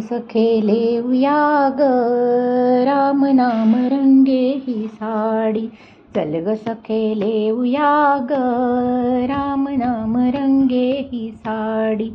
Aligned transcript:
सखेले 0.00 1.00
ग 1.70 1.80
राम 2.86 3.24
नाम 3.26 3.74
रंगे 3.74 4.60
ही 4.66 4.86
साडी. 4.94 5.68
चल 6.14 6.34
ग 6.46 6.54
सखेले 6.54 7.50
ग 8.20 8.32
राम 9.30 9.68
नाम 9.68 10.16
रंगे 10.16 11.08
ही 11.12 11.30
साडी. 11.36 12.10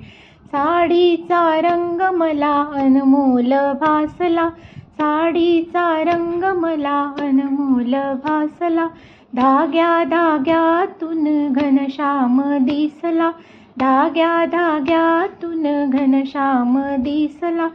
साडीचा 0.45 1.61
रंग 1.61 2.01
मला 2.13 2.65
अनमोल 2.73 3.53
भासला. 3.73 4.49
साडीचा 4.97 6.03
रंग 6.03 6.43
मला 6.57 7.13
अनमोल 7.21 7.95
भासला. 8.23 8.87
धाग्या 9.35 10.03
धाग्यातून 10.03 11.53
घनश्याम 11.53 12.41
दिसला. 12.57 13.31
धाग्या 13.79 14.45
धाग्यातून 14.45 15.89
घनश्याम 15.89 16.79
दिसला. 16.79 17.67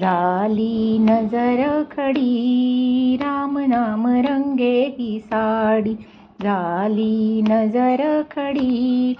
झाली 0.00 0.98
नजर 0.98 1.82
खडी 1.96 3.18
राम 3.20 3.58
नाम 3.58 4.06
रंगे 4.06 4.96
ही 4.98 5.20
साडी. 5.20 5.94
झाली 6.42 7.42
नजर 7.42 8.22
खडी 8.30 9.14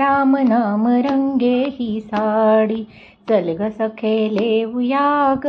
राम 0.00 0.36
नाम 0.36 0.88
रंगे 0.88 1.64
ही 1.64 2.00
साडी. 2.00 2.86
चल 3.28 3.56
ग 3.60 3.68
सखे 3.68 4.28
लेऊया 4.32 5.34
ग. 5.44 5.46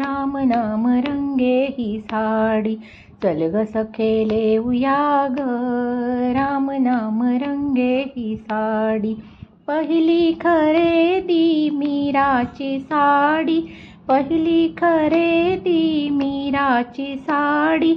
राम 0.00 0.36
नाम 0.36 0.86
रंगे 1.36 1.74
ही 1.78 2.00
साडी. 2.00 2.76
चल 3.22 3.50
ग 3.54 3.64
सखेले 3.64 4.58
ग 5.28 5.36
राम 6.36 6.70
नाम 6.70 7.22
रंगे 7.22 8.12
ही 8.16 8.36
साडी. 8.36 9.14
पहिली 9.66 10.32
खरेदी 10.32 11.70
मीराची 11.70 12.78
साडी. 12.80 13.60
पहिली 14.08 14.68
खरेदी 14.68 16.10
मीराची 16.10 17.16
साडी. 17.16 17.94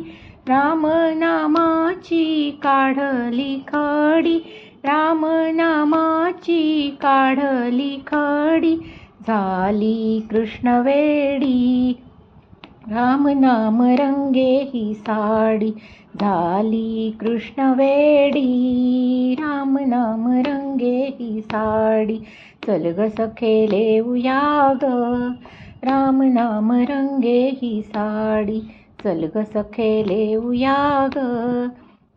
राम 0.47 0.87
नामाची 1.15 2.51
काढली 2.63 3.63
खडी. 3.67 4.37
राम 4.85 5.25
नामाची 5.55 6.89
काढली 6.89 7.97
खडी. 8.07 8.75
झाली 9.27 10.27
कृष्णवेडी 10.29 11.93
राम 12.91 13.27
नाम 13.39 13.81
रंगे 13.99 14.51
ही 14.69 14.93
साडी 14.93 15.69
झाली 16.17 17.11
कृष्णवेडी। 17.19 18.41
राम 19.39 19.77
नाम 19.87 20.25
रंगे 20.47 20.95
ही 21.19 21.41
साडी 21.41 22.17
चल 22.65 22.89
ग 22.99 23.07
सखेले 23.17 23.99
उयाग 23.99 24.85
राम 25.83 26.23
नाम 26.33 26.71
रंगे 26.89 27.39
ही 27.61 27.81
साडी 27.81 28.59
चल 29.03 29.29
ग 29.35 29.43
सखेले 29.53 30.35
उयाग 30.35 31.17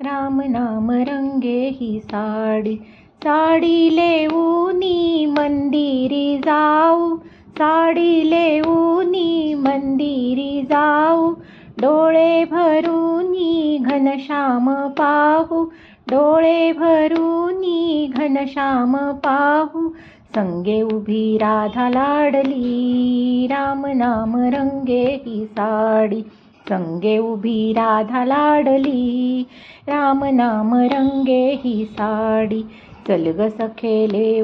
राम 0.07 0.41
नाम 0.51 0.91
रंगे 1.11 1.61
ही 1.81 1.99
साडी 2.05 2.77
साडी 3.25 3.89
लेऊनी 3.91 5.27
मंदिरी 5.39 6.37
जाऊ। 6.39 7.17
साडी 7.63 8.61
ऊनी 8.61 9.55
मंदिरी 9.55 10.63
जाऊ. 10.63 11.33
डोळे 11.81 12.45
भरूनी 12.45 13.79
घनश्याम 13.83 14.75
पाहू. 14.75 15.65
डोळे 16.11 16.73
भरूनी 16.73 18.13
घनश्याम 18.19 18.97
पाहू. 18.97 19.89
संगे 20.35 20.83
उभी 20.83 21.37
राधा 21.37 21.89
लाडली 21.89 23.47
राम 23.51 23.87
नाम 23.87 24.37
रंगे 24.37 25.23
ही 25.27 25.45
साडी. 25.45 26.23
संगे 26.69 27.19
उभी 27.19 27.73
राधा 27.73 28.25
लाडली 28.25 29.47
राम 29.89 30.25
नाम 30.25 30.75
रंगे 30.75 31.61
ही 31.65 31.85
साडी. 31.85 32.65
चल 33.09 33.31
ग 33.31 33.49
सखेले 33.49 34.43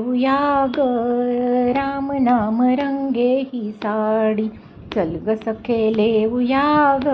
ग 0.67 0.75
राम 1.77 2.08
नाम 2.19 2.63
रंगे 2.63 3.47
ही 3.53 3.71
साडी. 3.71 4.51
चल 4.95 5.19
ग 5.27 5.35
सखेले 5.35 6.29
ग. 6.99 7.07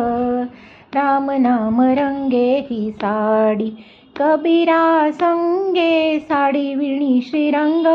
राम 0.95 1.31
नाम 1.31 1.81
रंगे 1.81 2.67
ही 2.71 2.91
साडी. 2.91 3.73
कबीरा 4.17 5.11
संगे 5.11 6.19
साडी 6.19 6.75
विणी 6.75 7.21
श्रीरंग. 7.21 7.87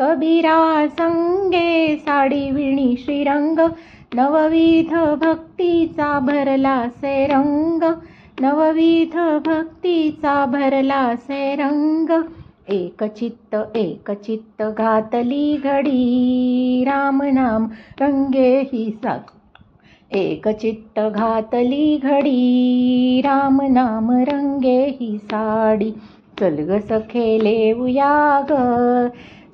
कबीरा 0.00 0.86
संगे 0.86 1.96
साडी 1.96 2.50
विणी 2.50 2.96
श्रीरंग. 2.96 3.58
नवविध 4.14 4.94
भक्तीचा 4.94 6.20
भरला 6.20 6.88
से 6.88 7.26
रंग. 7.26 7.82
नवविध 8.40 9.16
भक्तीचा 9.46 10.46
भरला 10.46 11.14
से 11.14 11.54
रंग. 11.54 12.22
एक 12.72 13.02
चित्त 13.02 13.72
एक 13.76 14.10
चित्त 14.10 14.62
घातली 14.62 15.56
घडी. 15.56 16.84
राम 16.84 17.22
नाम 17.22 17.70
रंगे 18.00 18.60
ही 18.72 18.90
सात 18.90 19.26
एक 20.12 20.48
चित्त 20.48 21.00
घातली 21.00 21.98
घडी. 21.98 23.20
राम 23.20 23.62
नाम 23.62 24.10
रंगे 24.10 24.98
ही 25.00 25.18
साडी. 25.18 25.94
चल 26.38 26.54
ग 26.54 26.80
सखेले 26.80 27.74
ग. 28.50 28.52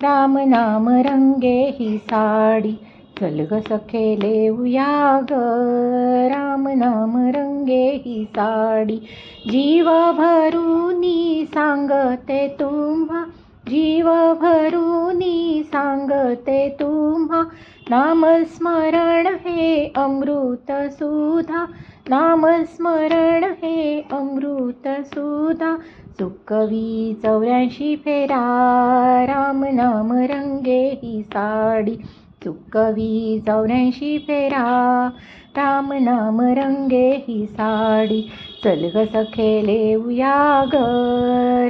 राम 0.03 0.38
नाम 0.38 0.88
रंगे 0.88 1.77
ही 1.81 1.98
साडी. 1.98 2.78
चल 3.21 3.47
ग 3.53 3.62
सखेले 3.69 4.48
ग. 5.22 5.28
राम 6.33 6.69
नाम 6.69 7.16
रंगे 7.16 8.03
ही 8.06 8.25
साडी. 8.25 8.97
जीव 9.47 9.87
भरूनी 9.91 11.47
सांगते 11.86 12.56
तुम्हा 12.60 13.24
जीव 13.69 14.34
भरूनी 14.34 15.62
सांगते 15.66 16.69
तुम्हा. 16.80 17.42
नामस्मरण 17.91 19.26
हे 19.26 19.92
अमृत 19.97 20.72
सुधा 20.72 21.66
नामस्मरण 22.08 23.44
हे 23.44 24.00
अमृत 24.12 24.88
सुधा. 24.88 25.76
चुकवी 26.19 27.20
चौऱ्याऐंशी 27.22 27.97
फेरा 27.97 28.44
राम 29.28 29.64
नाम 29.64 30.12
रंगे 30.12 31.00
ही 31.03 31.22
साडी. 31.22 31.98
चुकवी 32.46 33.40
चौऱ्याऐंशी 33.46 34.18
फेरा. 34.18 35.08
राम 35.56 35.92
नाम 35.92 36.40
रंगे 36.40 37.24
ही 37.28 37.46
साडी. 37.46 38.28
चल 38.64 38.92
ग 38.96 39.04
सखेले 39.04 39.94
ग. 39.94 40.70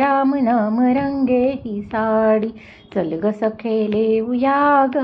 राम 0.00 0.34
नाम 0.34 0.80
रंगे 0.80 1.62
ही 1.64 1.82
साडी. 1.82 2.48
चल 2.94 3.20
ग 3.24 3.30
सखेले 3.30 4.20
ग. 4.20 4.96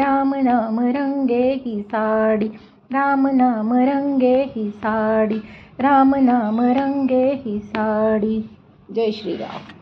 राम 0.00 0.34
नाम 0.34 0.80
रंगे 0.80 1.62
ही 1.66 1.82
साडी. 1.82 2.48
राम 2.92 3.28
नाम 3.28 3.72
रंगे 3.72 4.52
ही 4.56 4.70
साडी. 4.70 5.38
राम 5.80 6.14
नाम 6.14 6.60
रंगे 6.60 7.42
ही 7.46 7.58
साडी. 7.58 8.50
जय 8.90 9.10
श्रीराम. 9.10 9.73